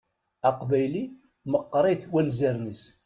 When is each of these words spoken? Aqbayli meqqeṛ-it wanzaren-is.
Aqbayli 0.49 1.03
meqqeṛ-it 1.51 2.03
wanzaren-is. 2.11 2.81